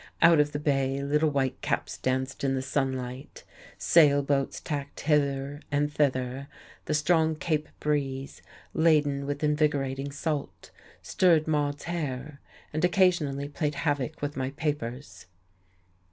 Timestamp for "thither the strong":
5.93-7.35